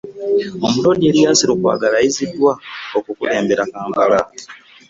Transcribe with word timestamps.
Omuloodi 0.65 1.05
Erias 1.09 1.39
Lukwago 1.49 1.83
alayiziddwa 1.89 2.51
okukulembera 2.97 3.63
Kampala 3.73 4.19